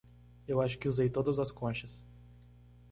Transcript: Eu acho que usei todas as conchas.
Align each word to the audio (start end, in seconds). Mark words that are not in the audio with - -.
Eu 0.47 0.59
acho 0.59 0.79
que 0.79 0.87
usei 0.87 1.11
todas 1.11 1.37
as 1.37 1.51
conchas. 1.51 2.07